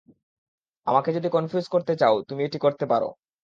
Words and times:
আমাকে 0.87 1.09
যদি 1.13 1.27
কনফিউজ 1.31 1.65
করতে 1.67 1.93
চাও, 1.95 2.15
তুমি 2.27 2.41
এটি 2.43 2.57
করতে 2.57 2.85
পারো। 2.85 3.09